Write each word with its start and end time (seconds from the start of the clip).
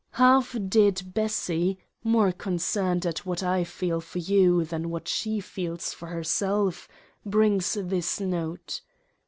Half 0.13 0.57
dead 0.67 1.13
Bessy,— 1.13 1.77
more 2.03 2.31
concerned 2.31 3.05
at 3.05 3.23
what 3.23 3.43
I 3.43 3.63
feel 3.63 4.01
for 4.01 4.17
you, 4.17 4.65
than 4.65 4.89
what 4.89 5.07
she 5.07 5.39
feels 5.39 5.93
for 5.93 6.07
herself; 6.07 6.87
brings 7.23 7.73
this 7.79 8.19
note. 8.19 8.81